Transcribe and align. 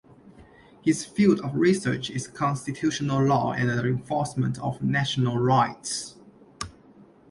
His 0.81 1.05
field 1.05 1.41
of 1.41 1.55
research 1.55 2.09
is 2.09 2.27
constitutional 2.27 3.23
law 3.23 3.51
and 3.53 3.69
the 3.69 3.85
enforcement 3.85 4.57
of 4.59 4.81
national 4.81 5.37
rights. 5.37 6.15